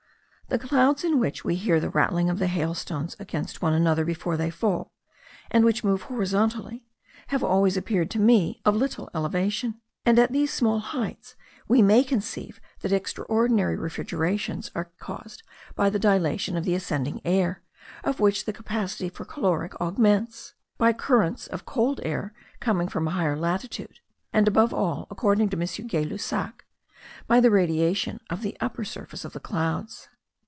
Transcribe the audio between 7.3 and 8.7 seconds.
always appeared to me